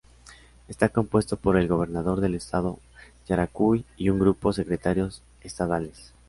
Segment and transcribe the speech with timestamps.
[0.67, 2.79] Está compuesto por el Gobernador del Estado
[3.27, 6.11] Yaracuy y un grupo Secretarios Estadales.